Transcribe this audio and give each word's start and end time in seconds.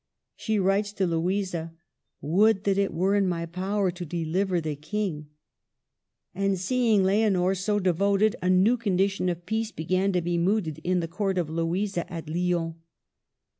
She 0.35 0.57
writes 0.57 0.91
to 0.93 1.05
Louisa,'' 1.05 1.73
Would 2.37 2.63
that 2.63 2.79
it 2.79 2.91
were 2.91 3.13
in 3.13 3.27
my 3.29 3.45
power 3.45 3.91
to 3.91 4.03
deliver 4.03 4.59
the 4.59 4.75
King!" 4.75 5.27
And, 6.33 6.57
seeing 6.57 7.03
Leonor 7.03 7.53
so 7.53 7.77
devoted, 7.77 8.35
a 8.41 8.49
new 8.49 8.77
condition 8.77 9.29
of 9.29 9.45
peace 9.45 9.71
be 9.71 9.85
gan 9.85 10.11
to 10.13 10.21
be 10.23 10.39
mooted 10.39 10.79
in 10.83 11.01
the 11.01 11.07
court 11.07 11.37
of 11.37 11.51
Louisa 11.51 12.11
at 12.11 12.27
Lyons. 12.27 12.73